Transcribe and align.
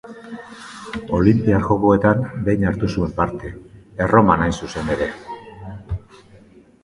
Olinpiar 1.17 1.65
Jokoetan 1.65 2.23
behin 2.47 2.65
hartu 2.69 2.89
zuen 2.97 3.13
parte: 3.19 3.51
Erroman 4.05 4.45
hain 4.47 4.57
zuzen 4.61 4.89
ere. 4.95 5.11